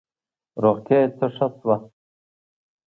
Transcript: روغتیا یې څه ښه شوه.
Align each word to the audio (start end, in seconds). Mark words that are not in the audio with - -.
روغتیا 0.63 0.97
یې 1.01 1.07
څه 1.17 1.25
ښه 1.35 1.47
شوه. 1.57 1.75